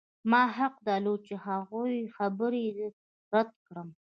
ما 0.31 0.43
حق 0.57 0.75
درلود 0.87 1.19
چې 1.27 1.35
د 1.39 1.43
هغوی 1.47 1.95
خبره 2.15 2.63
رد 3.33 3.49
کړم 3.67 3.87